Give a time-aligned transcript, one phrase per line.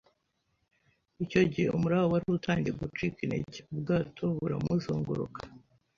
[1.23, 5.39] Icyo gihe umuraba wari utangiye gucika intege, ubwato buramuzunguruka